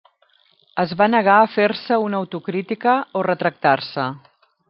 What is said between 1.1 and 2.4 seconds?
negar a fer-se una